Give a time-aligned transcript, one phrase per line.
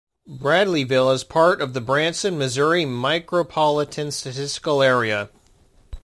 [0.27, 5.29] Bradleyville is part of the Branson, Missouri Micropolitan Statistical Area.